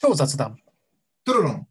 [0.00, 0.56] 超雑談。
[1.24, 1.66] トロロン。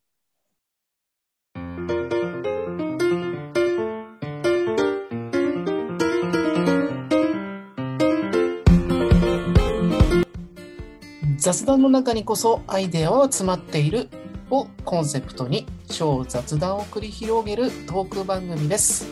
[11.38, 14.10] 雑談の中にこそアイデアは詰まっている
[14.50, 19.08] をコンセプトに超雑談を繰り広げるトーク番組です。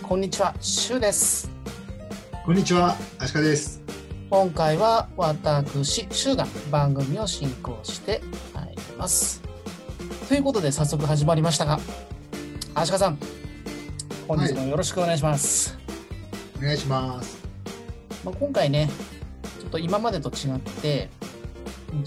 [0.00, 1.50] こんにちは、シュウです。
[2.46, 3.82] こんにちは、アシカです。
[4.30, 8.22] 今回は私、シュウが番組を進行して
[9.00, 9.42] ます。
[10.28, 11.80] ということで早速始まりましたが、
[12.74, 13.18] アシカさん、
[14.28, 15.76] 本日もよろしくお願いします。
[16.58, 17.38] お願いします。
[18.24, 18.90] まあ、今回ね、
[19.58, 21.08] ちょっと今までと違って、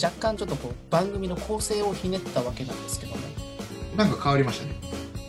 [0.02, 3.18] 若干ちょっとこう番組の構成をひねったわけなんですけども、
[3.98, 4.76] なんか変わりましたね。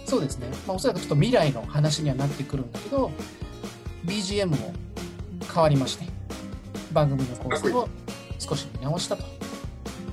[0.05, 3.11] そうですね、まあ、おそらくちょっと未来の話にはなってくるんだけど、
[4.05, 4.75] BGM も
[5.53, 6.05] 変わりまして、
[6.93, 7.89] 番組の構成を
[8.39, 9.34] 少し見直したと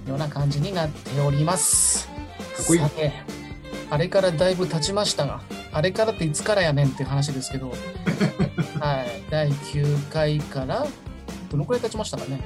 [0.07, 2.07] ような感じになっております。
[2.07, 2.13] か
[2.63, 2.79] っこいい。
[2.81, 3.11] さて、
[3.89, 7.69] あれからだいぶ経ちましたが、あれからっていつからやねんっていう話ですけど、
[8.79, 10.85] はい、第9回から、
[11.49, 12.41] どのくらい経ちましたかね？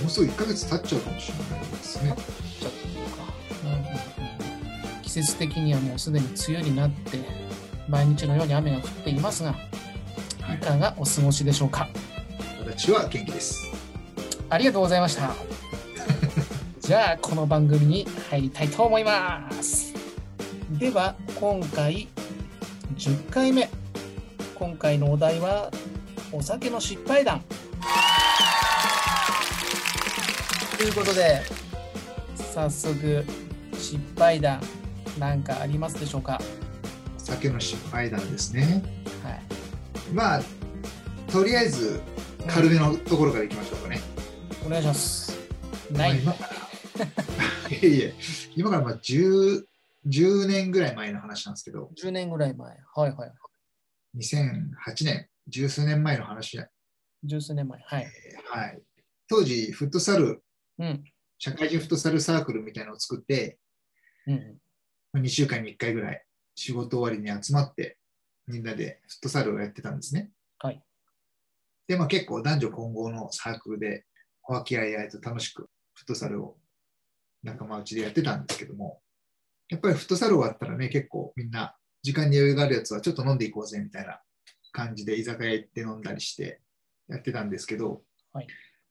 [0.00, 2.14] もうすぐ1ヶ月経っちゃうかもしれないですね。
[2.60, 3.22] ちょっというか、
[3.64, 7.18] うん季節的にはもうすでに梅雨になって
[7.88, 9.54] 毎日のように雨が降っていますが
[10.40, 10.56] はい。
[10.56, 11.88] いかがお過ごしでしょうか？
[12.64, 13.66] 私は元気です。
[14.48, 15.34] ありがとうございました
[16.90, 19.94] じゃあこの番組に入りたいと思います
[20.72, 22.08] では今回
[22.96, 23.70] 10回目
[24.56, 25.70] 今回のお題は
[26.32, 27.44] お酒の失敗談
[30.76, 31.42] ということで
[32.34, 33.24] 早速
[33.74, 34.60] 失敗談
[35.16, 36.40] なんかありますでしょうか？
[37.16, 38.82] お酒の失敗談ですね。
[39.22, 39.42] はい
[40.12, 40.42] まあ、
[41.30, 42.00] とりあえず
[42.48, 44.00] 軽めのところからいきましょうかね。
[44.66, 45.38] お願いします
[45.92, 46.49] ないまあ。
[47.70, 48.14] いえいえ、
[48.56, 49.64] 今からまあ 10,
[50.06, 52.68] 10年ぐらい前の話なんですけど、10年ぐらい前。
[52.94, 53.32] はいはい。
[54.16, 56.68] 2008年、十数年前の話で、
[57.24, 57.80] 十数年前。
[57.80, 58.06] はい。
[58.50, 58.82] はい。
[59.28, 60.42] 当時、フットサル、
[60.78, 61.04] うん。
[61.38, 63.58] 社会人フットサルサークルみたいなのを作って、
[64.26, 64.60] うん
[65.16, 67.98] 2週間に1回ぐらい仕事終わりに集まって
[68.46, 70.30] みんなでフットサルをやってたんですね。
[70.58, 70.80] はい。
[71.88, 74.04] で、まあ、結構男女混合のサークルで
[74.46, 76.56] 和気あいあいと楽しくフットサルを
[77.42, 79.00] 仲間内でやってたんですけども、
[79.68, 84.20] やっぱりフットサル終わったらね、結構みんな時間に余裕があるやつはちょっと飲んでいこうぜみたいな
[84.72, 86.60] 感じで居酒屋行って飲んだりして
[87.08, 88.02] やってたんですけど、
[88.32, 88.46] はい。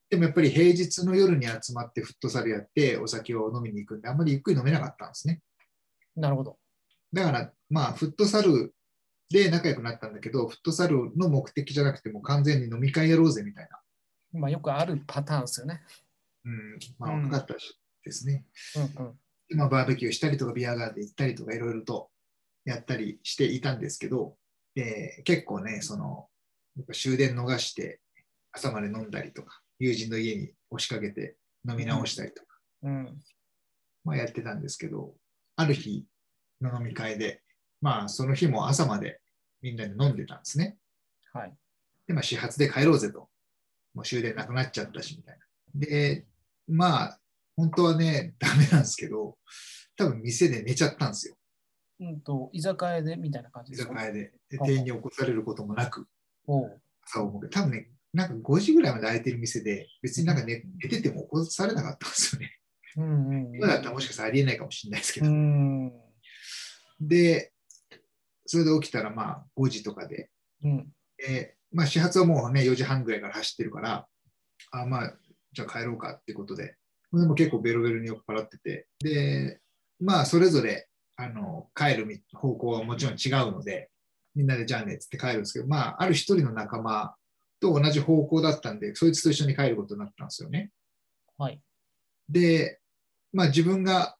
[0.10, 5.42] でもやっぱり平日の夜に集まってフットサルやってお酒を飲みに行くんで、あんまりゆっくり飲めなかったんですね。
[6.16, 6.58] なるほど。
[7.14, 8.74] だから、まあ、フットサル
[9.30, 14.40] で仲良くなったんだけど、フットサルの目的じゃなくても完全に飲み会やろうぜみたいな。
[14.40, 15.82] まあよくあるパターンですよね。
[16.46, 18.46] うん、まあ、うん若かったしですね。
[18.76, 22.12] うんうんでまあ、バーベキューしたりとか、ビアガーデン行ったりとか、いろいろと
[22.66, 24.36] やったりしていたんですけど、
[24.76, 26.28] で結構ね、その、
[26.78, 28.00] やっぱ終電逃して
[28.52, 31.36] 朝まで飲んだりとか、友人の家に押しかけて
[31.68, 33.22] 飲み直したりとか、うん
[34.04, 35.16] まあ、やってたんですけど、
[35.56, 36.06] ある日
[36.62, 37.42] の飲み会で、
[37.82, 39.20] まあ、その日も朝まで
[39.64, 40.78] みんなで飲んでたんですね。
[41.34, 41.54] はい
[42.10, 43.30] で、まあ、始発で帰ろうぜと。
[43.94, 45.46] もう終電なくなっちゃったし、みたいな。
[45.76, 46.26] で、
[46.68, 47.19] まあ、
[47.60, 49.38] 本当はね、ダメなんですけど、
[49.98, 51.36] 多分店で寝ちゃったんですよ。
[52.00, 53.94] うんと居酒屋でみたいな感じ居ですか？
[53.94, 54.32] 酒屋で。
[54.50, 56.08] で店員に起こされることもなく、
[57.06, 62.56] 朝を向け多分ね、なんか5時ぐらいまで空いてる店で、別になんか寝寝てても起こされなかったんですよね。
[62.98, 65.30] うんうん今だったらもしかしたらありえないかもしれないですけうど。
[65.32, 65.92] ん。
[67.02, 67.52] で、
[68.46, 70.30] それで起きたらまあ5時とかで、
[70.64, 70.88] うん。
[71.18, 74.08] でまあ、始発はもうね、4時半ぐらいから走ってるから、
[74.72, 75.18] あまあ、
[75.54, 76.78] じゃあ帰ろうかってことで、
[77.14, 79.60] でも結構ベロベロに酔っ払ってて、で、
[80.00, 83.90] まあ、それぞれあの帰るみ方向はもちろん違うので、
[84.36, 87.16] みんなでじゃあねっつって帰るんですけど、まあ、ある一人の仲間
[87.60, 90.72] と同じ方向だったんで、そいつと一緒に帰ることになったんですよね。
[91.38, 91.62] はい
[92.30, 92.80] で、
[93.34, 94.16] まあ、自分が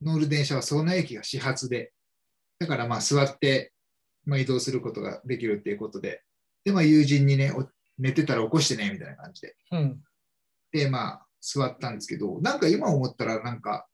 [0.00, 1.92] 乗る電車はその駅が始発で、
[2.58, 3.72] だからまあ座って、
[4.24, 6.22] まあ、移動することができるっていうことで、
[6.64, 7.68] で、まあ、友人にね、お
[7.98, 9.56] 寝てたら起こしてね、みたいな感じで。
[9.72, 10.00] うん
[10.70, 13.86] で、まあ、座ったんですけど、なんか今思ったら、なんか、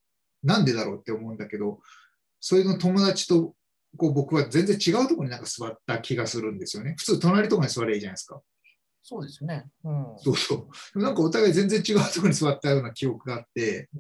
[0.43, 1.81] なんでだろうって思うんだけど、
[2.41, 3.55] それの友達と
[3.97, 6.95] こう僕は全然違うところになんか座った気がするんですよね。
[6.99, 8.41] 普通、隣とかに座ればいいじゃないですか。
[9.07, 10.99] そうですよねうんそうそう。
[10.99, 13.99] なんかお互い全然違うところに座ったような記憶があって、え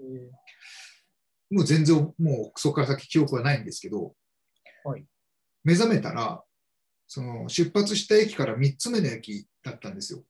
[1.50, 4.14] もう全然もうそこから先記憶はないんですけど、
[4.84, 5.04] はい
[5.62, 6.42] 目覚めたら、
[7.06, 10.22] その出発した駅から3つ目の駅だったんですよ。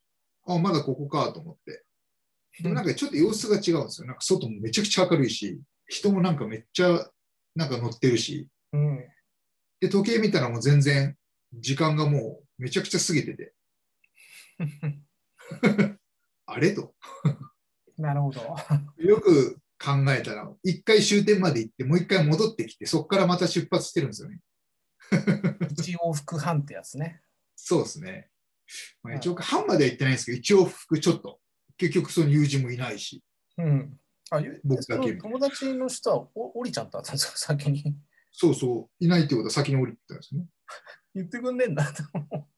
[0.46, 1.84] あ、まだここかと思って。
[2.62, 4.06] でもなんかちょっと様子が違うんですよ。
[4.06, 7.10] なんか外もめちゃくちゃ明るいし、人もなんかめっちゃ
[7.54, 8.98] なんか乗ってるし、うん。
[9.80, 11.16] で、時計見たらもう全然
[11.52, 13.54] 時間がもうめちゃくちゃ過ぎてて、
[16.46, 16.74] あれ？
[16.74, 16.94] と。
[17.98, 18.56] なるほど。
[18.98, 24.40] よく考えたら、一回終点まで行って、もう一回戻ってきて、そこからまた出発してるんですよね。
[25.70, 27.20] 一往復半ってやつね。
[27.56, 28.30] そうですね。
[29.02, 31.40] まあ、一応、半までは行ってないんですけど、一応服ちょっと。
[31.76, 33.22] 結局、その友人もいないし、
[33.58, 33.98] うん。
[34.30, 37.96] あ、ゆ僕だけ友達の人はお降りちゃったんですか、先に。
[38.32, 40.46] そうそう、いないってことは先に降りてたんですね。
[41.14, 42.02] 言ってくんねえんだと。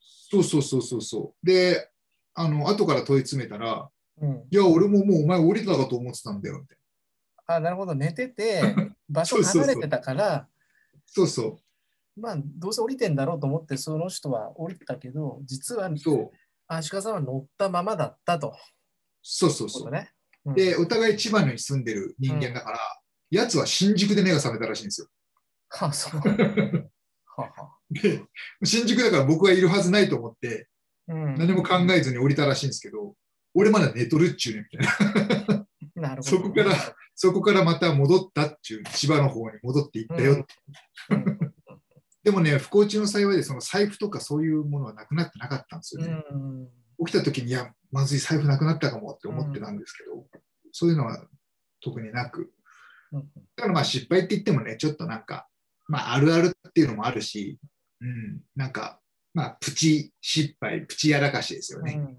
[0.00, 1.46] そうそうそうそうそう。
[1.46, 1.90] で、
[2.34, 3.90] あの、後から問い詰めたら、
[4.20, 4.46] うん。
[4.50, 6.78] いや、俺ももうお前降りたかと思ってたんだよ、みたい
[7.48, 7.54] な。
[7.56, 7.94] あ、なるほど。
[7.94, 8.62] 寝てて、
[9.08, 10.48] 場所そうそうそう離れてたから、
[11.06, 11.60] そうそ
[12.16, 16.30] まあ、どうせ降りてんだろうと思って、その人は降りたけど、実はう、、そう、
[16.66, 18.56] 足利さんは乗ったままだったと。
[19.28, 19.90] そうそうそう。
[19.90, 20.10] ね。
[20.44, 22.78] うんで、お互い千葉に住んでる人間だから、
[23.30, 25.08] やつは新宿で目が覚めたらしいんですよ。
[25.70, 26.20] はあ、そう。
[26.22, 26.90] は
[27.36, 28.22] あはで、
[28.62, 30.68] 新宿だから僕はいるはずないと思って、
[31.08, 31.12] あ。
[31.14, 31.34] うん。
[31.34, 33.16] 何も考えずに降りたらしいんですけど、
[33.54, 34.86] 俺まだ寝とるっちゅうねみたい
[35.48, 35.66] な。
[36.08, 36.36] なるほど。
[36.36, 40.46] そこからそこからまた戻ったっちゅう、千葉の方に戻っていったよ。
[41.10, 41.46] うん
[42.22, 46.24] でもね、不幸中の幸いで、その財布とかそういうものはなくなってなかったんですよね。
[46.98, 47.06] うん。
[47.06, 50.26] 起きた時に、いや、まずい財布なくなったかもって思ってたんですけど、
[50.72, 51.24] そういうのは
[51.82, 52.40] 特になく。
[52.40, 55.48] うんだからまあ失敗って言ってもね、ちょっとなんか、
[55.86, 57.58] まああるあるっていうのもあるし、
[58.00, 59.00] うん、なんか、
[59.32, 61.94] まあプチ失敗、プチやらかしですよね。
[61.94, 62.18] うんうん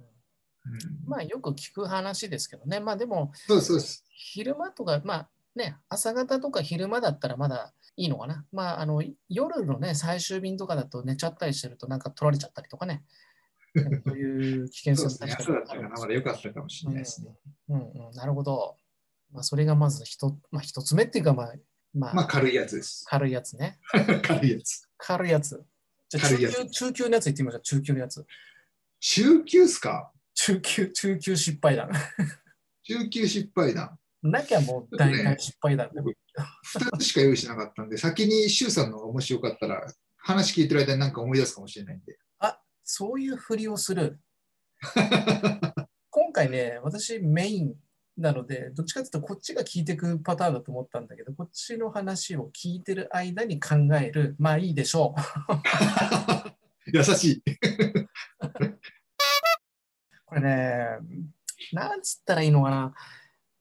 [1.06, 2.80] まあ、よく聞く話ですけどね。
[2.80, 3.80] まあ、でも、そうそう。
[4.10, 8.46] 昼間とか、まあね、朝方とか昼間だったらまだいいのかな。
[8.52, 13.04] まあ、あの夜のね、最終便とかだと寝ちゃったりしてると、なんか取られちゃったりとかね。
[13.76, 17.36] そういう危険そう性ですだったらあるんですまだ良かったかもしれないですね。
[17.70, 18.76] うんうん、なるほど。
[19.32, 21.54] まあ、それがまず一,、まあ、一つ目っていうか、まあ、
[21.94, 23.06] まあ、まあ軽いやつです。
[23.08, 23.80] 軽いやつね。
[24.24, 24.88] 軽いやつ。
[24.98, 25.64] 軽いやつ。
[26.10, 27.62] じゃ中級、中級のやつ言ってみましょう。
[27.62, 28.26] 中級のやつ。
[29.00, 30.12] 中級っすか？
[30.34, 31.92] 中級、中級失敗談。
[32.84, 33.98] 中級失敗談。
[34.24, 36.02] なきゃもう大体失敗談で。
[36.02, 39.86] 2つしか用意しなかったんで、先に周さんの方がもしよかったら、
[40.18, 42.18] 話聞いてる間に何か思い出すかもしれないんで。
[42.88, 44.20] あそういうふりをする。
[46.10, 47.76] 今回ね、私メイン
[48.18, 54.36] なので、どっちかというとこっちが聞いていくパターンだと思ったんだけど、こっちの話を聞いてる間に考える。
[54.40, 55.22] まあいいでしょう。
[56.94, 57.44] 優しい。
[60.26, 60.88] これね、
[61.74, 62.96] なんつったらいいのかな。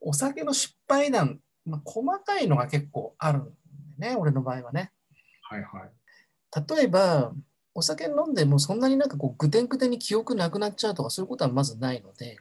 [0.01, 3.43] お酒の失敗談、まあ、細かいのが結構あるん
[3.99, 4.93] だよね、俺の場合はね。
[5.43, 5.91] はいはい。
[6.77, 7.35] 例えば、
[7.77, 12.39] お酒飲んでもそんなになんかこうぐてんぐてんに記憶なくなっちゃうとかそういうことはまずないので、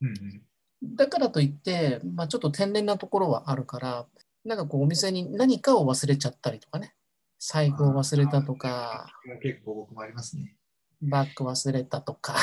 [0.00, 0.96] うんうん。
[0.96, 4.06] だからといって、まあ、ちょっと天然なところはあるから、
[4.44, 6.94] なんかこうお店に何かを忘れちゃったりとかね、
[7.38, 9.06] 財布を忘れたとか、
[9.42, 10.56] 結構僕もありますね。
[11.00, 12.34] バッグ忘れたとか、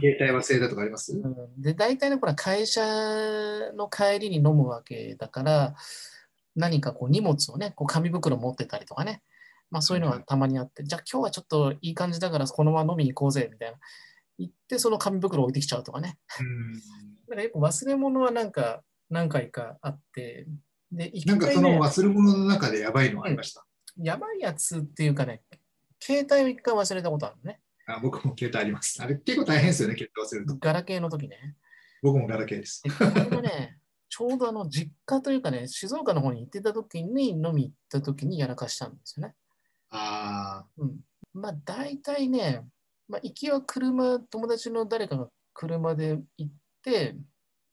[0.00, 1.12] 携帯忘れたとかあります？
[1.16, 1.60] うん。
[1.60, 2.82] で大体ね、ほら会社
[3.74, 5.74] の帰りに飲むわけだから、
[6.54, 9.22] 何かこう荷物をね、こう紙袋持ってたりとかね、
[9.76, 13.76] まあ、そういうのがたまにあって、じゃあ今日はちょっといい感じだからこのまま飲みに行こうぜみたいな。
[14.38, 16.18] 言って、その紙袋置いてきちゃうとかね。
[16.40, 16.80] うんだ
[17.28, 18.80] からよく忘れ物はなんか
[19.10, 20.46] 何回かあって、
[20.90, 23.66] で、一なんかその忘れ物の中でやばいのがありました？
[24.00, 25.42] やばいやつっていうかね、
[26.00, 27.60] 携帯を一回忘れたことあるのね。
[27.86, 29.02] あ僕も携帯あります。
[29.02, 30.56] あれ結構大変ですよね、携帯忘れると。
[30.58, 31.56] ガラケーの時ね。
[32.02, 32.82] 僕もガラケーです。
[32.82, 33.78] でこね、
[34.08, 39.34] ちょうどあの実家というかね、静岡の方に行ってた時に飲み行った時にやらかしたんですよね。
[39.98, 41.00] あうん。
[41.32, 42.64] まあ大体ね、
[43.08, 47.16] まあ、行きは車、友達の誰かが車で行って、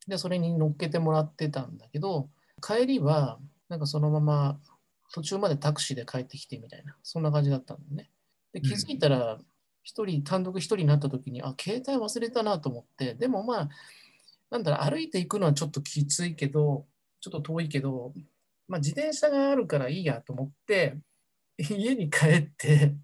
[0.07, 2.29] で、それに乗っけてもらってたんだけど、
[2.61, 3.39] 帰りは、
[3.69, 4.59] なんかそのまま
[5.13, 8.09] 途中までタクシーで帰ってきてみたいな、そんな感じだったんだよね。
[8.51, 9.37] で、気づいたら、
[9.83, 13.69] 一人、単独一人になった時に、あ、携帯忘れたなと思って、でもまあ、
[14.49, 16.85] なんだろう、歩いていくのはちょっときついけど、
[17.21, 18.13] ちょっと遠いけど、
[18.67, 20.97] まあ自転車があるからいいやと思って、
[21.57, 22.95] 家に帰って、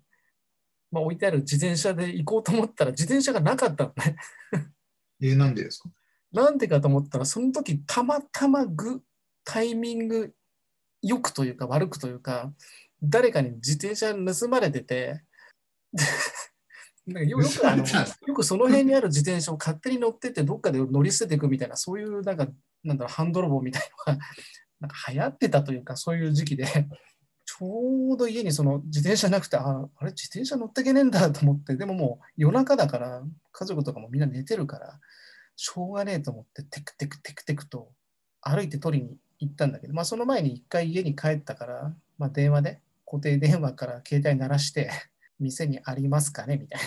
[0.92, 4.16] まあ、置いてある自転車で行こうと思ったら自転車がなかったのね。
[4.54, 4.66] ー
[5.22, 5.90] えーなんでですか？
[6.32, 9.02] なんでかと思ったらその時たまたまぐ
[9.44, 10.34] タイミング
[11.02, 12.54] よくというか悪くというか
[13.02, 15.24] 誰かに自転車盗まれてて
[15.94, 16.04] で
[17.08, 17.84] なんかよよくあの
[18.28, 22.48] よくその辺にある自転車を勝手に乗ってってどっかで乗り捨てていくみたいなそういうなんか
[22.84, 24.20] なんだろうハンドル棒みたいのが
[24.82, 26.70] なんか流行ってたというかそういう時期でち
[27.60, 35.00] ちょうど家にその自転車なくてああれ自転車乗ってけねえんだと思ってでももう夜中だから家族とかもみんな寝てるから
[35.56, 37.92] しょうがねえと思ってテクテクテクテクと
[38.42, 44.92] 歩いて取りに行ったんだけど、まあ、その前に一回家に帰ったから、まあ、電話で、固定電話から携帯鳴らして、
[45.40, 46.82] 店にありますかねみたい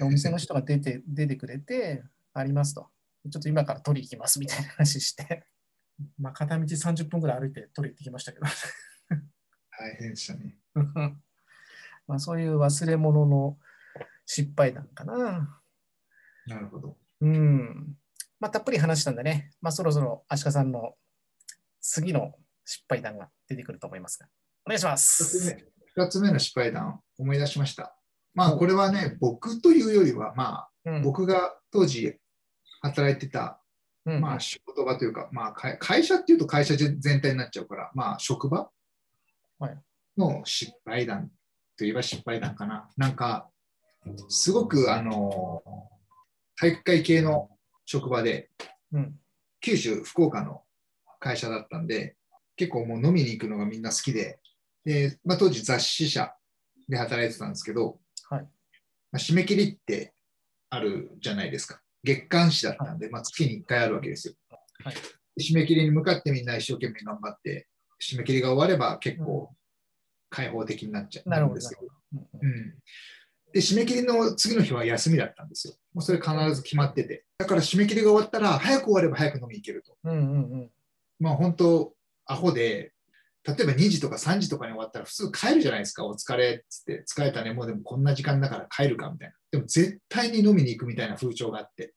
[0.00, 0.06] な。
[0.06, 2.88] お店の人が出て出てくれて、ありますと。
[3.30, 5.44] ちょっと今から取り行きますみたいな話して、
[6.18, 8.46] まあ、片道30分ぐらい歩いて取り行ってきましたけど。
[9.80, 10.56] 大変でしたね。
[12.06, 13.58] まあそういう忘れ物の
[14.26, 15.62] 失敗談かな。
[16.46, 16.98] なるほど。
[17.22, 17.96] うん。
[18.38, 20.96] まあたっぷり話したんでね、まあそろそろ足利さんの
[21.80, 22.34] 次の
[22.66, 24.28] 失敗談が出てくると思いますが。
[24.66, 25.72] お願いしま2つす。
[25.96, 27.96] 目 ,2 つ目の失敗談を思い出しました。
[28.34, 32.18] まあこれはね、僕というよりは、まあうん僕が当時
[32.82, 33.60] 働いてた、
[34.04, 38.79] うんまあ仕事場というか、まあ会会社っていうと会社全体になっちゃうから、まあ職場はい
[40.16, 41.30] の失敗談
[41.76, 42.88] といえば失敗談かな。
[42.96, 43.48] なんか、
[44.28, 45.62] すごくあの、
[46.56, 47.50] 体育会系の
[47.86, 48.50] 職場で、
[48.92, 49.16] うん
[49.62, 50.62] 九州、福岡の
[51.18, 52.16] 会社だったんで、
[52.56, 54.40] 結構もう飲みに行くのがみんな好きで、
[54.84, 56.34] でまあ、当時雑誌社
[56.88, 57.98] で働いてたんですけど、
[58.30, 58.48] はいま
[59.14, 60.14] あ、締め切りって
[60.70, 61.82] あるじゃないですか。
[62.02, 64.34] 月刊誌だったんで、まあ、月に1回あるわけですよ。
[64.82, 64.94] はい
[65.40, 67.66] 締め切りに向かってみんな一生懸命頑張って、
[68.00, 69.54] 締め切りが終われば結構
[70.30, 71.80] 開放的になっちゃうんですよ。
[71.82, 72.74] うんうん
[73.52, 75.74] で、締め切りの次の日は休みだったんですよ。
[75.92, 77.24] もうそれ必ず決まってて。
[77.38, 79.96] だから締め切りが終わったら、早く終われば早く飲みに行けると。
[80.04, 80.70] うんうんうん
[81.18, 81.92] まあ本当、
[82.26, 82.92] アホで、
[83.44, 86.06] 例えば2時とか3時とかに終わったら普通帰るじゃないですか。
[86.06, 89.34] お疲れっつって、疲れたね、もうでもこんな時間だから帰るかみたいな。
[89.50, 91.92] でも絶対に飲みに行くみたいな風潮があって。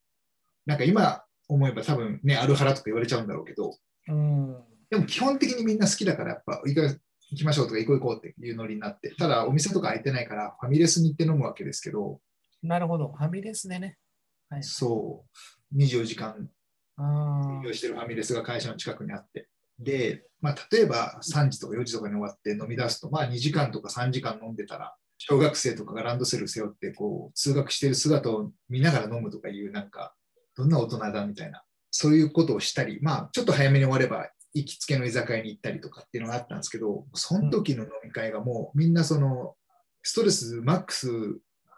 [0.65, 4.52] なんか今思えば多分ね、アルハラとか言われちゃうんだろうけど、うん
[4.93, 6.83] でも基本的にみんな好きだから、やっぱ行か
[7.31, 12.19] 行きましょうとか行こう行こうっていうノリになって、ただお店とか開いてないから、ファミレスに行って飲むわけですけど、
[12.61, 13.07] なるほど。
[13.07, 13.97] ファミレスでね。
[14.49, 14.63] はい。
[14.63, 15.25] そ
[15.73, 16.47] う、24時間
[16.97, 30.13] あ営業してるファミレスが会社の近くにあって、で、まあ、例えば3時とか4時とかに終わって飲み出すと、まあ、2時間とか3時間飲んでたら、小学生とかがランドセル背負ってこう通学してる姿を見ながら飲むとかいう、なんか、
[30.55, 39.55] どんな大人だみたいな、そういうことをしたり、まあ、ちょっと早めに終われば、行きつけの居酒屋に行ったりとかっていうのがあったんですけど、その時の飲み会がもうみんなその
[40.03, 41.09] ストレスマックス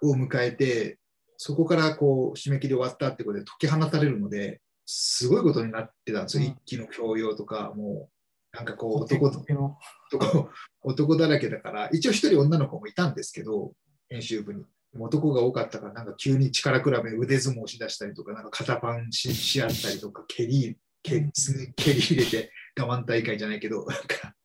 [0.02, 1.00] を迎えて、
[1.38, 8.10] そこからこう締め切り終わったってことで解き放たれるので、すごいことになってたんですよ、うん一気の教養とか、も
[8.54, 9.04] うなんかこうあ。
[9.04, 10.50] 男男
[10.84, 13.74] 男だらけだから、一応一人女の子もいたんですけど、
[14.10, 14.64] 編集部に。
[14.98, 21.32] 男が多かったから、なんか急に力比べ、腕相撲しだしたりとか、なんか肩パンしし合ったりとか、蹴り、蹴うん
[21.76, 24.36] 蹴り入れて我慢大会じゃないけど、なんか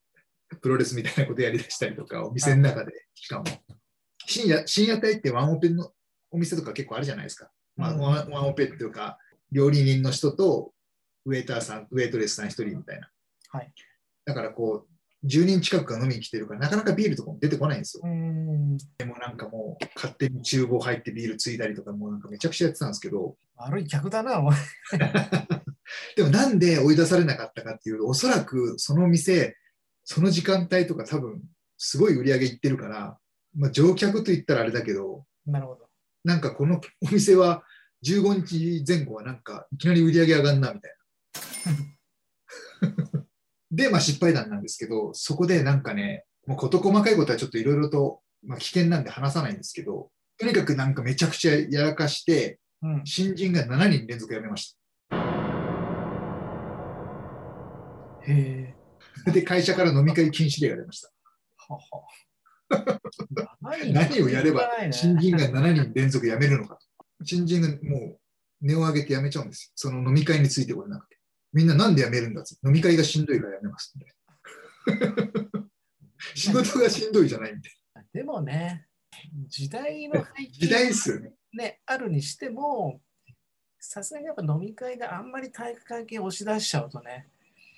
[0.60, 3.44] プロレスみたいなことやりだしたりとか、お店の中で、しかも、
[4.26, 5.90] 深夜深夜帯ってワンオペの
[6.30, 7.50] お店とか結構あるじゃないですか。
[7.76, 9.18] まあ、うんワンワンオペっていうか、
[9.50, 10.72] 料理人の人と
[11.24, 13.10] ウェイターさん、ウェイトレスさん一人みたいな。
[13.50, 13.72] はい。
[14.24, 18.02] だからこう、10人近くが飲みに来てるから、なかなかビールとかも出てこないんですよ。
[18.04, 18.78] うん。
[18.78, 24.58] でもなんかもう、勝手に厨房入ってビールついだりとか、もうなんかめちゃくちゃやってたんですけど、悪い客だな、お前。
[26.16, 29.56] でもなんで追い出されなかったかっていうと、おそらくその店、
[30.04, 31.42] その時間帯とか多分、
[31.78, 33.18] すごい売り上げいってるから、
[33.54, 35.88] まあ、乗客と言ったらあれだけど、なるほど。
[36.24, 37.62] なんかこのお店は
[38.04, 40.94] 15日前後はなんかいきなり売り上げ上がんなみたい
[42.90, 43.26] な。
[43.70, 53.02] で、まあ失敗談なんですけど、そこでなんかね、もう事細かいことはちょっといろいろと、まあ、危険なんで話さないんですけど、とにかくなんかめちゃくちゃやらかして、うん。
[53.04, 54.76] 新人が7人連続辞めまし
[58.26, 58.74] へ。
[59.32, 61.10] で、会社から飲み会禁止令が出ました。
[61.68, 62.06] はは。
[63.92, 67.24] 何をやれば新人がが7人連続辞めるのかと。
[67.24, 68.18] 新人がもう
[68.60, 69.72] 値を上げて辞めちゃうんですよ。
[69.74, 71.18] その飲み会についてこれなくて。
[71.52, 75.30] みんななんで辞めるんだって飲み会がしんどいから辞めますみたいな。
[76.34, 78.86] 仕事がしんどいじゃないみたいでもね、
[79.48, 80.50] 時代の背景な。
[80.58, 81.32] 時代ですよね。
[81.52, 83.00] ね、あるにしても、
[83.78, 87.28] さすがにやっぱ飲み会があんまり体育会系押し出しちゃうとね、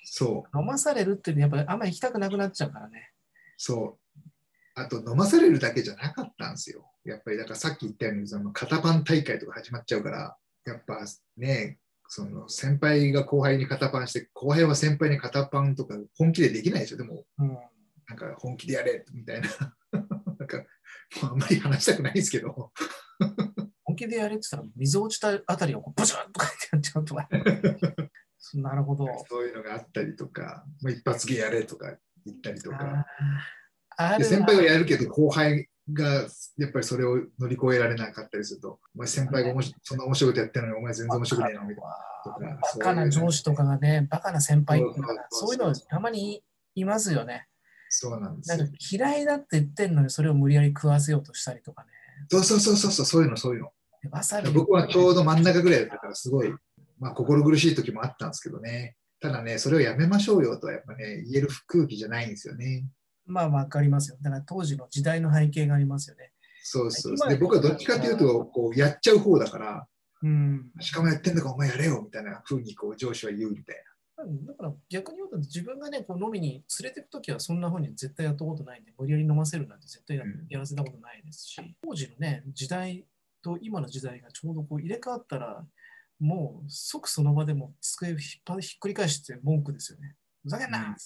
[0.05, 3.11] そ飲まされるっていうのはやっぱあんまり行きたくなくなっちゃうからね。
[3.11, 3.23] う、
[3.57, 4.21] そう。
[4.75, 6.91] あと飲まされるだけじゃなかったんですよ。
[7.05, 11.01] やっぱりだからさっき言ったようにその肩パン大会とか始まっちゃうから、やっぱ
[11.37, 11.79] ね、
[12.09, 16.97] その先輩が後輩に肩パンして、後輩は先輩に肩パンとか本気でできないでしょ。
[16.97, 17.59] でもうん。
[18.09, 19.49] なんか本気でやれみたいな。
[20.39, 20.59] なんか、
[21.23, 22.73] もうあんまり話したくないんですけど、
[23.85, 27.29] 本気でやれって言ったら、水落ちたあたりをこうブシュッとかってやっちゃうとか。
[28.55, 29.07] なるほど。
[29.29, 33.07] そういうのがあったりとか、もう一発芸やれとか言ったりとあか、
[33.97, 36.27] あるで先輩はやるけど、後輩が
[36.59, 42.57] やっぱりそれを乗り越えられなかったりすると、お前先輩がおもしそんな面白いことやってるのに、お前全然面白くねえなみたいな。
[42.57, 46.43] バカな上司とかがね、バカな先輩っていうのがそそういうのたまに
[46.75, 47.47] いますよね。
[47.89, 48.75] そうなんですよなんか。
[48.91, 51.89] 嫌いだって言ってんのにそれを無理やり食わせようとしたりとかね。
[52.31, 53.71] そうそうそうそうそう、そういうの、そういうの。
[54.03, 56.55] でわさび僕はちょうど真ん中ぐらいだったから、すごい、
[57.03, 58.95] まあ、心苦しい時もあったんですけどね。
[59.21, 62.87] ただね、それをやめましょうよとはやっぱね、言える空気じゃないんですよね。
[63.27, 64.17] まあわかりますよ。
[64.21, 66.33] だから当時の時代の背景がありますよね。
[66.63, 69.87] そうそう今で僕はどっちかというと、こうやっちゃう方だから、
[70.23, 70.71] うん。
[70.79, 73.77] しかもやってんだからお前やれよみたいな風にこう上司は言うみたい
[74.47, 80.17] だから逆に言うと自分がね、こう飲みに連れてくときはそんな風に絶対やったことないんで、無理やり飲ませるなんて絶対
[80.49, 83.05] や,、らせたことないですし、当時のね、時代
[83.43, 85.67] と今の時代がちょうどこう入れ替わったら、
[86.23, 90.15] もう即その場でも机をひっぱひっくり返して文句ですよね。
[90.45, 90.97] ふざけんな、うん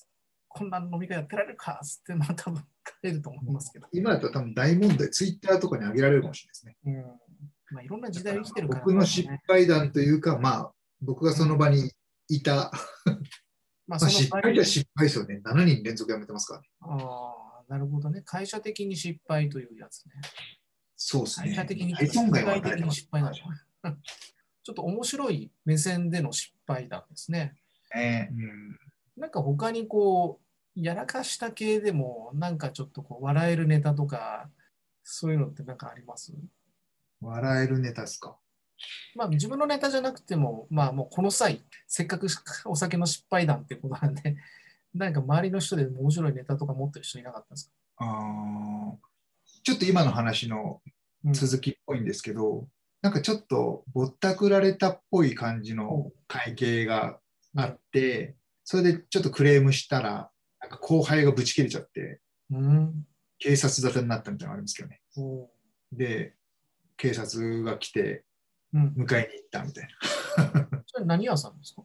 [0.49, 2.63] こんな飲み会やってられるかっつって、まあ多分
[3.03, 3.83] 帰ると思いますけど。
[3.83, 3.89] な。
[3.93, 6.77] 今だと多分大問題、ツイッターとかに上げられるかもしれないですね。
[6.87, 11.93] うんまあ、いろんな時代を生きてるから、僕の失敗談というか、まあ、僕がその場に
[12.29, 12.73] いた、
[13.87, 15.43] まあ、まあ、失敗じゃ失敗ですよね。
[15.45, 16.69] 7人連続辞めてますからね。
[16.81, 18.23] ああ、なるほどね。
[18.23, 20.13] 会社的に失敗というやつね。
[20.97, 21.49] そうですね。
[21.49, 23.39] 会社的に大損害は社会的に失敗なんだ。
[24.67, 27.55] ちょっと面白い目線での失敗談ですね。
[27.95, 28.31] ね。
[28.33, 28.79] うん。
[29.17, 30.41] なんか他にこ
[30.77, 34.51] う、やらかした系でも、なんかちょっとこう、笑えるネタとか、
[35.05, 36.33] そういうのってなんかあります？
[37.21, 38.37] 笑えるネタですか？
[39.15, 42.27] まあ自分のネタじゃなくても、まあもうこの際、せっかく
[42.65, 44.37] お酒の失敗談ってことなんで、
[44.95, 48.97] なんか周りの人で面白いネタとか持ってる人いなかったですか、あー。
[49.63, 50.83] ちょっと今の話の
[51.25, 52.69] うん続きっぽいんですけど、
[53.07, 57.21] なんかちょっとぼったくられたっぽい感じの会計が
[57.55, 58.35] あって、
[58.65, 60.29] それでちょっとクレームしたら、
[60.61, 62.21] なんか後輩がブチ切れちゃって、
[62.51, 63.07] うん。
[63.39, 65.01] 警察沙汰になったみたいなのがありますけどね。
[65.19, 65.49] お
[65.93, 66.35] で、
[66.97, 68.25] 警察が来て
[68.75, 68.95] うん。
[68.97, 69.89] 迎えに行ったみたい
[70.35, 70.69] な。
[70.87, 71.85] それ何屋さんですか？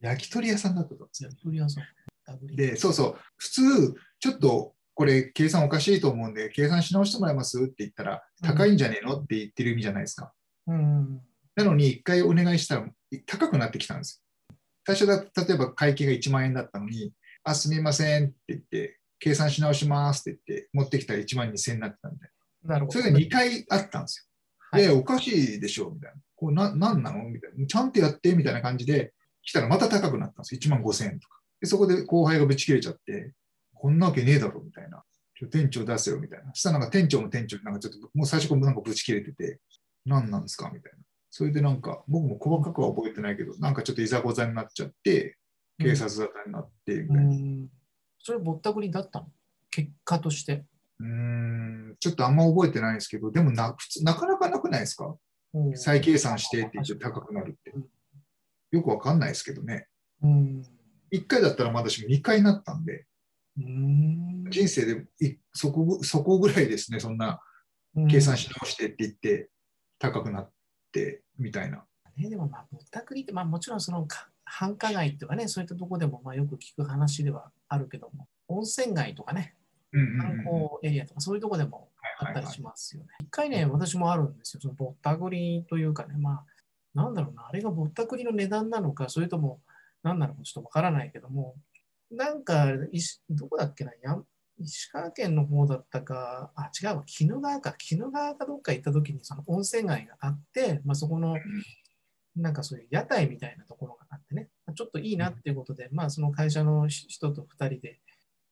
[0.00, 2.46] 焼き鳥屋さんだったと思うんですよ焼き鳥屋さん。
[2.54, 7.60] で、そうそう、普通、ちょっとこれ計算おかしいと思うんで、計算し直してもらえます？
[7.60, 9.20] って言ったら、うん高いんじゃねえの？
[9.20, 10.32] って言ってる意味じゃないですか。
[10.66, 11.20] うん。
[11.54, 12.86] なのに、一回お願いしたら
[13.26, 14.56] 高くなってきたんですよ。
[14.86, 17.12] 最初だ、例えば会計が1万円だったのに、
[17.44, 22.28] あ、すみませんって言って、計算し直しますって言って、持ってきたら1万2000円になってたんで、
[22.64, 22.98] なるほど。
[22.98, 24.24] それが2回あったんですよ。
[24.70, 26.16] はいで、おかしいでしょみたいな。
[26.34, 27.66] これな、なんなのみたいな。
[27.66, 30.60] ちゃんとやってみたいな感じで、来たらまた高くなったんですよ。
[30.62, 31.40] 1万5000円とか。
[31.60, 33.34] で、そこで後輩がぶち切れちゃって、
[33.74, 35.04] こんなわけねえだろみたいな。
[35.38, 36.46] ちょ店長出せよみたいな。
[36.54, 39.60] そしたらなんか店長も店長でなんかちょっと、もう最初からなんかぶち切れてて、
[40.04, 40.70] 何なんですか？
[40.72, 40.98] みたいな。
[41.30, 45.38] それでなんか、僕も細かくは覚えてないけど、なんかちょっといざこざになっちゃって、
[45.78, 47.32] 警察沙汰になって、みたういな。
[47.32, 47.68] ん。
[48.18, 49.26] それぼったくりだったの？
[49.70, 50.64] 結果として。
[51.00, 55.16] うーん、ちょっとあんま覚えてないんですけど、でもな普通なかなかなくないですか？
[55.54, 57.86] うん再計算してって言って高くなるってうん。
[58.70, 59.86] よくわかんないですけどね。
[60.22, 60.62] うん。
[61.12, 63.06] 1回だったらまだしも2回になったんで、
[63.58, 64.44] うん。
[64.50, 67.40] 人生でいそこぐそこぐらいですね、そんな
[68.10, 69.50] 計算し直してって言って
[70.02, 70.50] 高くなっ
[70.90, 71.84] てみたいな。
[72.16, 79.54] ね、でもまあぼったくりって、まあ、もちろんそのか繁華街とかね、そういったところでもまあよく聞く話ではあるけども、温泉街とかね、
[79.92, 81.88] 観光エリアとかそういうところでも
[82.18, 83.10] あったりしますよね。
[83.20, 84.60] 一回ね、私もあるんですよ。
[84.60, 86.44] そのぼったくりというかね、まあ、
[86.94, 89.60] なんだろうな、あれがぼったくりの値段なのか、それとも
[90.02, 91.54] 何なのかちょっとわからないけども、
[92.10, 94.18] なんか、石どこだっけな、や
[94.58, 101.36] 石川県の方だったか、あ、違うわ、鬼怒川か、鬼怒川かどっか行った時にその温泉街があって、まあ、そこの、
[102.36, 108.00] なんかそういう屋台みたいなところがあってね、ちょっといいなっていうことで、まあ、その会社の人と2人で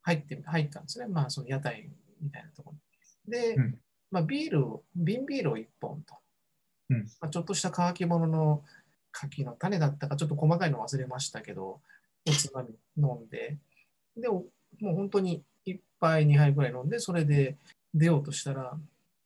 [0.03, 1.07] 入って、入ったんですね。
[1.07, 3.33] まあ、その屋台みたいなところに。
[3.33, 3.79] で、うん。
[4.11, 6.15] まあ、ビールを、瓶ビールを1本と、
[6.91, 7.05] うん。
[7.21, 8.65] まあ、ちょっとした乾き物の
[9.13, 11.81] 柿の種だったか、ちょっと細かいの忘れましたけど、
[12.29, 13.59] おつまみ飲んで、
[14.17, 14.45] で、お
[14.79, 17.57] もう本当に1杯、2杯ぐらい飲んで、それで
[17.95, 18.77] 出ようとしたら、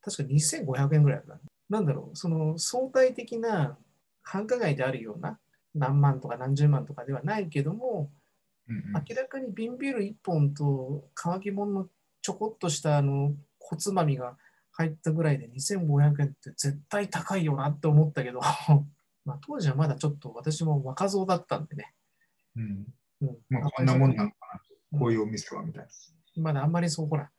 [0.01, 1.43] 確か2500円ぐらいだった。
[1.69, 3.77] なんだろう、その相対的な
[4.21, 5.39] 繁華街であるような
[5.73, 8.11] 何万とか何十万とかではないけども、
[8.67, 8.83] うんうん。
[8.93, 11.87] 明らかに瓶ビール1本と乾き物の
[12.21, 14.37] ちょこっとしたあの小つまみが
[14.71, 18.41] 入ったぐらいで2500円って絶対高いよなって思ったけど、
[19.25, 21.93] まあ当時はまだちょっと私も若造だったんでね、
[22.55, 22.85] うん。
[23.21, 23.37] うん。
[23.49, 24.35] まあ、こんなもんなのか
[24.91, 25.89] な、こういうお店はみたいな。
[26.37, 27.29] まだあんまりそうほら、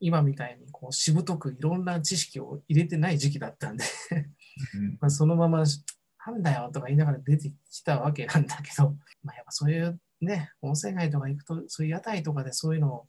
[0.00, 3.84] 今みたいにこうしぶとくいろんな知識を入れてない時期だったんで、
[4.74, 5.64] うん まあそのまま、
[6.26, 8.90] なんだよとか言いながら出てきたわけなんだけど、
[9.22, 13.08] まあ、やっぱそういうね、温泉街とか行くと、そういう屋台とかでそういうのを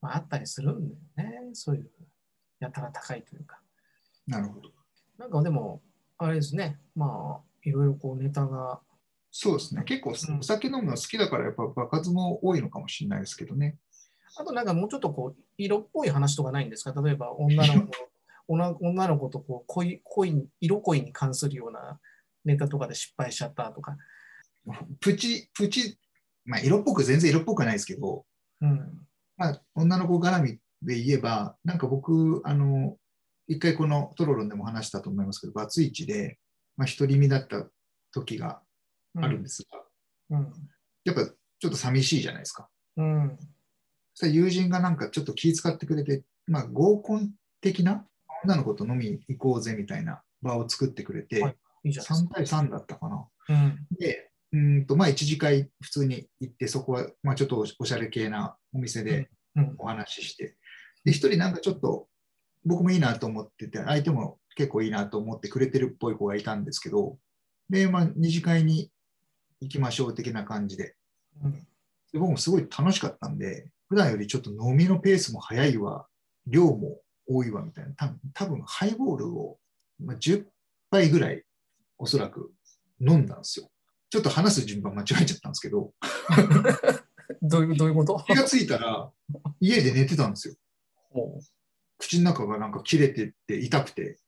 [0.00, 1.50] まあ、あったりするんだよね。
[1.54, 1.90] そういう、
[2.60, 3.60] やたら高いというか。
[4.26, 4.70] なるほど。
[5.18, 5.82] なんかでも、
[6.18, 8.80] あれですね、まあ、いろいろこうネタが、
[9.30, 9.82] そうですね。
[9.84, 13.76] 結構うんお酒飲むの好きだから、やっぱ爆発も多いのかもしれないですけどね。
[14.36, 17.00] あとなんかもうちょっとこう、色っぽい話とかないんですか？
[17.02, 17.92] 例えば女の子、
[18.48, 22.00] 女女の子とこう恋恋、色恋に関するような
[22.44, 23.96] ネタとかで失敗しちゃったとか。
[25.00, 25.98] プチ、プチ、
[26.44, 28.26] まあ、色っぽく、全然色っぽくはないですけど、
[28.60, 29.06] うん。
[29.36, 32.98] まあ、女の子絡みで言えば、なんか僕、あの、
[33.46, 36.38] 一回このトロロンでも話したと思いますけど、バツイチで、
[36.76, 37.68] まあ、独り身だった
[38.12, 38.60] 時が
[39.16, 39.64] あるんです
[40.30, 40.52] が、うん。
[41.04, 42.68] やっぱちょっと寂しいじゃないですか。
[42.96, 43.38] うん。
[44.16, 48.04] そ友人がなんかちょっと気遣ってくれて、まあ、合コン的な
[48.44, 52.64] 女の子と飲み行こうぜみたいな場を作ってくれて、はいいいじゃないです3か。
[52.64, 53.28] 対3だったかな。
[53.48, 53.86] うん。
[53.96, 59.74] で、うーんとまあ、一次会普通に行って、そこは、まあ、ちょっとおしゃれ系なお店でうん。
[59.78, 60.56] お話しして、
[61.04, 62.08] で、一人なんかちょっと
[62.64, 67.18] 僕もいいなと思ってて、相手も結構いいなと思ってくれてるっぽい子がいたんですけど、
[67.70, 68.90] で、まあ、二次会に
[69.60, 70.96] 行きましょう的な感じで、
[71.42, 71.52] うん。
[72.12, 76.06] で僕もすごい楽しかったんで、普段よりちょっと飲みのペースも早いわ、
[76.46, 79.58] 量も多いわみたいな、多分多分ハイボールを、
[80.02, 80.44] まあ、10
[80.90, 81.42] 杯ぐらい
[81.98, 82.52] おそらく
[83.00, 83.68] 飲んだんですよ。
[84.10, 85.92] ちょっと話す順番間違えちゃったんですけど、
[87.42, 88.22] どういう、どういうこと？
[88.26, 89.10] 気がついたら
[89.60, 90.54] 家で寝てたんですよ。
[91.10, 91.40] ほ
[91.98, 94.18] 口の中がなんか切れてって痛くて、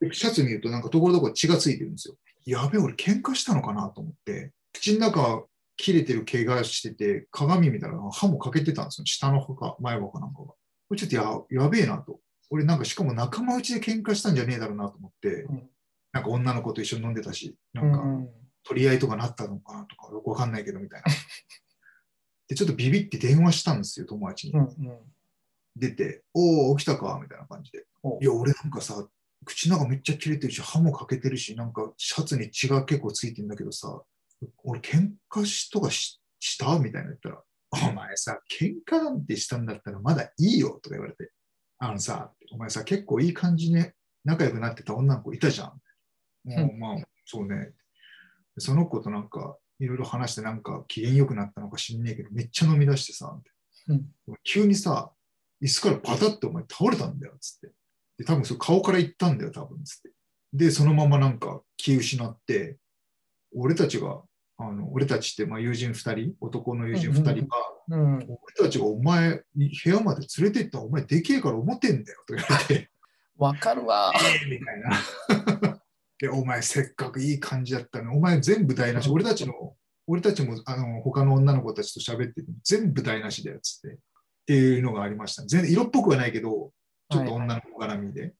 [0.00, 2.16] でシャツ見るとなんかところどころ血がついてるんですよ。
[2.44, 5.44] やべえ、俺喧嘩したのかなと思って、口の中
[5.78, 9.06] 切れてる怪我してて、鏡見たら歯も欠けてたんですよ。
[9.06, 10.46] 下の歯か前歯かなんかが。
[10.48, 10.56] こ
[10.90, 12.20] れちょっとややべえなと。
[12.50, 15.68] 俺なんかしかも仲間内で喧嘩したんじゃねえだろうなと思って、うん
[16.10, 18.28] なんか女の子と一緒に飲んでたし、なうんかん。
[18.64, 21.12] 取り合いとかなったのかなとかよくわかんないけどみたいな。
[22.48, 24.56] で、ちょっとビビって電話したんですよ、友達にう。
[24.56, 24.60] ん。
[24.60, 24.98] うん。
[25.76, 27.84] 出て、おお、起きたかみたいな感じで。
[28.02, 29.06] ほいや、俺なんかさ、
[29.44, 34.02] 口の中めっちゃ切れてるし、歯も欠けてるし、なんかシャツに血が結構ついてんだけどさ、
[34.64, 36.78] 俺喧嘩しとかしした？
[36.78, 37.42] みたいな言ったら、
[37.90, 41.30] お前さ、喧嘩なんてしたんだったらまだいいよとか言われて、
[41.78, 45.72] あのさ、お前さ、結構いい感じね、仲良くなってた女の子いたじゃん。
[46.44, 47.72] もうまあ、そうね。
[48.58, 53.36] その子となんか、いろいろ話して、なんか機嫌良くなったのか知んねえけど、めっちゃ飲み出してさ、
[53.88, 54.02] うん
[54.44, 55.12] 急にさ、
[55.62, 57.74] 椅子からパタッてお前倒れたんだよ、つって。
[58.18, 60.10] で、多分それ顔から行ったんだよ、多分、つって。
[60.52, 62.78] で、そのままなんか気失って、
[63.54, 64.22] 俺たちが、
[64.60, 67.56] あの俺たちってまあ友人2人、男の友人2人が、
[67.90, 68.26] うんうん。
[68.28, 72.90] 俺たちがお前、部屋まで連れてったお前でけえから思ってんだよ、とか言われて。
[73.36, 74.12] わかるわ。
[74.50, 75.80] みたいな。
[76.18, 79.76] で、お前せっかくいい感じだったのに、お前全部台無し、うん俺たちの、
[80.08, 83.96] 俺たちもあの他の女の子たちと喋ってて、全部台無しだよ、つって。
[83.96, 83.98] っ
[84.46, 85.44] ていうのがありました。
[85.46, 86.72] 全然色っぽくはないけど、
[87.10, 88.34] ちょっと女の子絡みで。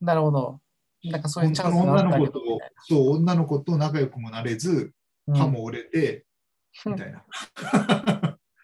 [0.00, 0.60] なるほど。
[1.04, 2.40] なんかそういう本チャンスがあったり女の子と、
[2.88, 4.92] そう、女の子と仲良くもなれず、
[5.26, 6.26] 歯も折れて、
[6.86, 7.24] みたいな。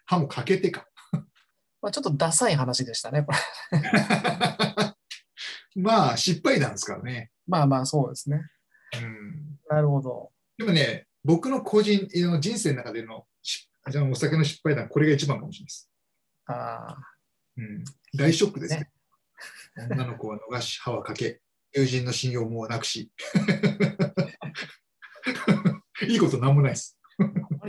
[0.07, 0.87] 歯も欠けてか。
[1.83, 3.39] まあ、ちょっとダサい話でしたね、これ。
[5.83, 7.31] まあ、失敗談ですからね。
[7.47, 8.43] まあまあ、そうですね。
[9.01, 10.33] うんなるほど。
[10.57, 13.27] でもね、僕の個人の人生の中での
[14.11, 15.91] お酒の失敗談、これが一番かもしれないです。
[16.47, 16.53] あ
[16.91, 16.97] あ、
[17.57, 17.85] うん、
[18.17, 18.91] 大ショックですね。
[19.91, 21.41] 女の子は逃し、歯はかけ、
[21.75, 23.11] 友人の信用もなくし。
[26.07, 26.99] いいことなんもないです。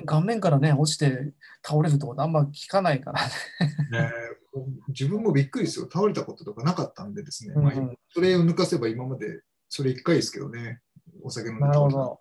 [0.06, 1.34] 顔面からね、落ちて
[1.66, 3.30] 倒れるとことあんま聞かないからね。
[3.92, 4.12] ね
[4.90, 5.90] 自分もびっくりですよ。
[5.92, 7.54] 倒れたこととかなかったんでですね。
[7.56, 10.82] まあうんうんそれを抜かせば今までそれ1回ですけどね。
[11.22, 12.20] お酒飲んで倒れた。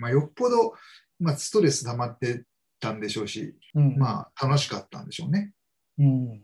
[0.00, 0.74] まあ、よっぽど、
[1.18, 2.44] まあ、ストレス溜まって
[2.80, 3.96] たんでしょうし、うん。
[3.96, 5.52] まあ楽しかったんでしょうね。
[5.98, 6.42] うん。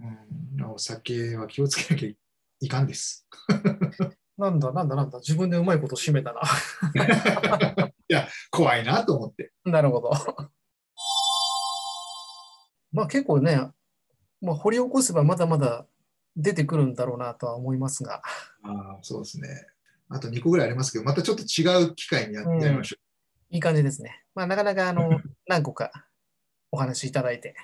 [0.00, 2.08] うん、お酒は気をつけなきゃ
[2.60, 3.26] いかんです。
[4.38, 6.40] なんだなんだなんだ、自分でうまいこと締めたな。
[8.10, 9.52] いや、怖いなと思って。
[9.64, 10.10] なるほど。
[12.90, 13.70] まあ結構ね、
[14.40, 15.86] まあ、掘り起こせばまだまだ
[16.34, 18.20] 出てくるんだろうなとは思いますが。
[18.64, 19.64] あそうですね。
[20.08, 22.96] あと2個ぐらいありますけど、またちょっと違う機会にや,、うんやりましょ
[23.50, 24.24] いい感じですね。
[24.34, 25.92] まあなかなかあの 何個か
[26.72, 27.54] お話しいただいて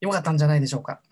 [0.00, 1.02] よかったんじゃないでしょうか。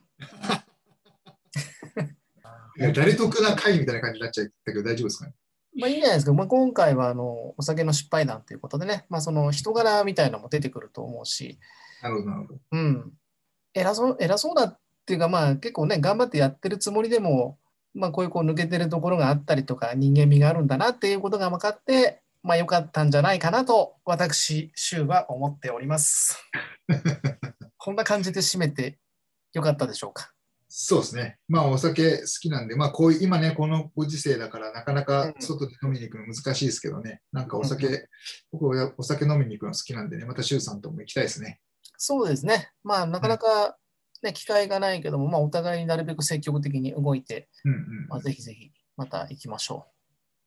[2.94, 5.35] 誰得な会みたいな感じになっちゃったけど、大丈夫ですかね。
[5.76, 6.32] まあいいんじゃないですか。
[6.32, 11.58] まあ、今回はあのお酒の失敗談ということでね、まあ、その人柄みたいなのも出てくると思うし、
[12.02, 12.60] なるほど、なるほど。
[12.72, 13.12] うん、
[13.74, 17.58] 偉そう偉そうだっていうか、まあ、結構ね、頑張ってやってるつもりでも、
[17.92, 26.38] まあ、こういうこう抜けてるところがあったりとか、人間味があるんだなっていうことが分かって、まあ、よかったんじゃないかなと、私、シュウは思っております。
[27.78, 28.98] こんな感じで締めて
[29.52, 30.34] よかったでしょうか。
[30.76, 31.38] そうですね。
[31.46, 37.20] まあお酒好きなんで、まあこういう、今ね、このご時世だからなかなうかん外で飲みに行くの難しいですけどね。
[37.30, 38.08] なんかお酒、うん
[38.50, 41.60] 僕はお酒飲みに行くの好きなんでね、また周さんとも行きたいですね。
[41.96, 42.72] そうですね。
[42.82, 43.76] まあ、なかなか、
[44.24, 48.06] ね、機会がないけども、まあ、お互いになるべく積極的に動いて、うんうん。
[48.08, 49.87] まあ、ぜひぜひ、また行きましょ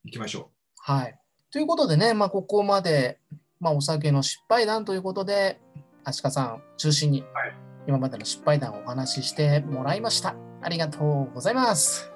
[0.03, 0.07] う。
[0.07, 1.17] 行きましょはい。
[1.51, 3.19] ということでね、まあ、ここまで、
[3.61, 5.61] まあ、お酒の失敗談ということで、
[6.03, 10.35] アシカさん中心にはい、今までの失敗談をお話ししてもらいました。
[10.61, 10.99] ありがと
[11.31, 12.11] うございます。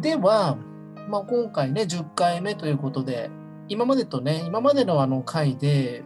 [0.00, 0.56] では、
[1.08, 3.28] まあ、今回ね、10回目ということで、
[3.68, 6.04] 今までとね、今までのあの回で、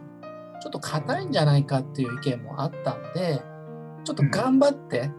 [0.61, 3.43] ちょっと硬いんじゃないかっていう意見もあったんで、
[4.03, 5.11] ちょっと頑張って、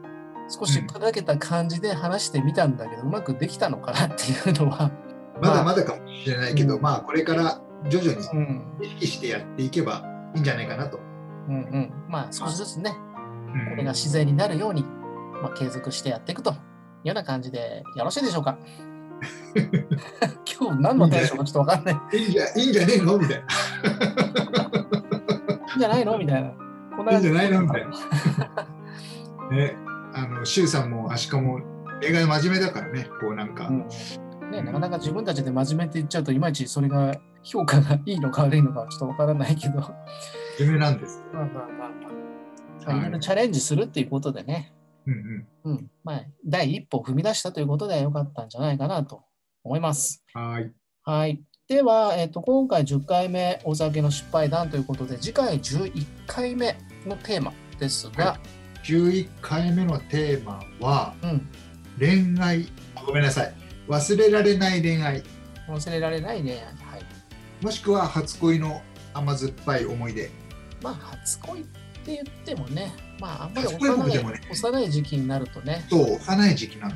[0.48, 4.90] 少し砕けた感じで話してみたんだけど、うまくできたのかなっていうのは、
[5.36, 5.38] う。
[5.40, 10.02] まだまだかもしれないけど、うんまあこれから徐々にうん、意識してやっていけば
[10.34, 10.98] いいんじゃないかなと。
[11.48, 11.92] うんうん。
[12.08, 13.05] まあ少しずつね、うん
[13.70, 14.82] これが自然になるように、
[15.42, 16.56] まあ、継続してやっていくという
[17.08, 18.58] ような感じでよろしいでしょうか？
[20.58, 22.16] 今日何のテンションかちょっとわかんない。
[22.18, 23.18] いいんじゃいいんじゃねえの？
[23.18, 23.46] みたいな。
[25.52, 26.18] いいんじゃないの？
[26.18, 26.50] みたいな。
[26.96, 27.62] こんいいんじゃないの？
[27.62, 27.90] みたいな。
[29.50, 29.76] ね、
[30.12, 31.60] あの、周さんもアシカも
[32.02, 33.68] 映画真面目だからね、こうなんか。
[33.68, 33.86] うん
[34.50, 39.90] ね、なかなか自分たちで真面目って言っちゃうといまいちそれが評価がいいのか悪いのかはちょっとわからないけど、ま
[40.56, 41.20] 真面目なんです。
[41.32, 41.90] あまあまあまあ、
[42.86, 44.72] まあ、いろいろチャレンジするっていうことでね、
[45.06, 49.22] うんうんまあ、第一歩を踏み出したということでよかったんじゃないかなと
[49.64, 50.24] 思います。
[50.34, 50.50] うん。
[50.50, 50.72] はい。
[51.02, 51.42] はい。
[51.68, 58.38] では、えっと今回10回目お酒の失敗談ということで次回11回目のテーマですが、
[58.84, 61.48] 11回目のテーマはうん、
[61.98, 62.66] 恋愛。
[63.04, 63.54] ごめんなさい。
[63.88, 65.22] 忘れられない恋愛。
[65.68, 66.58] 忘れられない恋愛。
[66.58, 67.64] はい。
[67.64, 68.80] もしくは初恋の
[69.14, 70.30] 甘酸っぱい思い出。
[70.82, 71.64] まあ、初恋
[72.06, 76.94] って言ってもね、まあ、あんまり幼い,、ね幼い時期になるとね、そう、幼い時期なの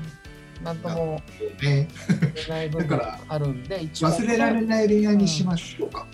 [0.62, 1.22] なんとも
[1.60, 1.88] ね。
[2.20, 6.06] 言えない部分だかがあるんで、一番忘れられない恋愛にしましょうか。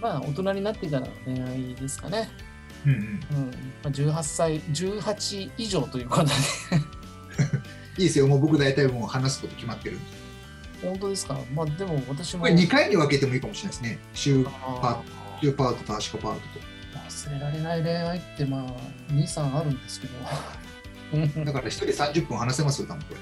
[0.00, 2.30] まあ、大人になってからの恋愛ですかね。
[2.86, 2.98] うんうん。
[2.98, 3.50] うん
[3.82, 6.30] まあ、18歳、18以上ということで、
[7.98, 8.28] いいですよ。
[8.28, 10.04] もう僕大体もう話すこと決まってるんで。
[10.82, 11.38] 本当ですか？
[11.52, 12.42] まあ、でも私も。
[12.42, 13.98] これ2回に分けてもいいかもしれないですね。
[14.14, 15.02] 週あ
[15.42, 20.14] 週パートとアシカパートー忘れられない恋愛って、まあ、2、3あるんですけど。
[21.44, 23.20] だから1人30分話せますよ、多分これ。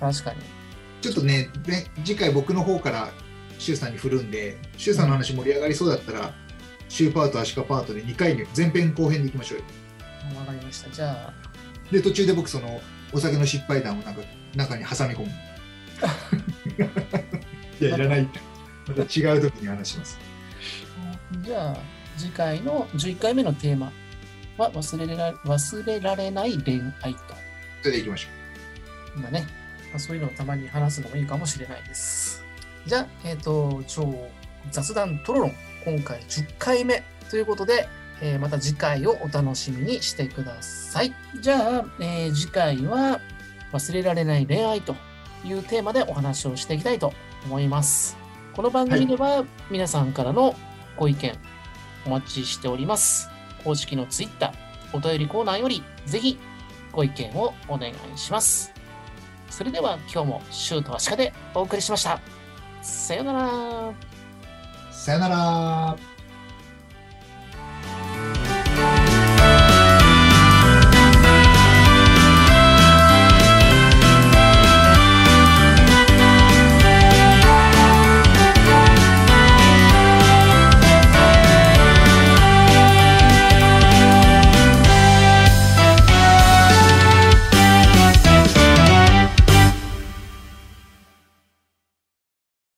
[0.00, 0.40] 確かに。
[1.00, 3.10] ちょっとね、ね次回僕の方から
[3.58, 6.32] 周さんに振るんで、周さんの話盛り上がりそうだったら、
[6.88, 9.64] 週パート、アシカパートで2回に前編後編でいきましょうよ。
[10.38, 10.90] わかりました。
[10.90, 11.32] じゃあ、
[11.92, 12.80] で、途中で僕、その
[13.12, 14.22] お酒の失敗談をなんか
[14.54, 15.26] 中に挟み込む。
[17.80, 18.40] いや、いらないって。
[18.88, 20.18] また違う時に話します。
[21.42, 21.76] じゃあ、
[22.16, 23.92] 次回の11回目のテーマ
[24.58, 27.20] は忘れら忘れられない恋愛と。
[27.82, 28.28] それでいきましょ
[29.16, 29.46] 今ね、
[29.90, 32.44] まあ、そういうのをたまに話すのもいいかもしれないです。
[32.86, 34.28] じゃあ、えっ、と、超
[34.70, 35.52] 雑談トロロン、
[35.84, 37.88] 今回10回目ということで、
[38.20, 41.12] えーまた次回をお楽しみにしてください。
[41.40, 43.20] じゃあ、えー次回は
[43.72, 44.94] 忘れられない恋愛と
[45.44, 47.12] いうテーマでお話をしていきたいと
[47.44, 48.16] 思います。
[48.54, 50.54] この番組では皆さんからの
[50.96, 51.36] ご意見
[52.06, 53.30] お待ちしております。
[53.62, 54.52] 公式の Twitter、
[54.92, 56.38] お便りコーナーよりぜひ
[56.92, 58.72] ご意見をお願いします。
[59.50, 62.20] それでは今日もシュートはシカでお送りしました。
[62.82, 63.92] さよなら。
[64.90, 66.13] さよなら。